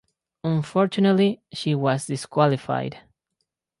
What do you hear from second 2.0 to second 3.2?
disqualified.